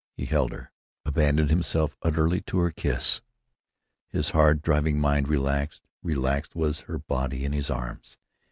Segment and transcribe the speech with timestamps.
[0.17, 0.71] He held her,
[1.05, 3.21] abandoned himself utterly to her kiss.
[4.09, 8.17] His hard driving mind relaxed; relaxed was her body in his arms.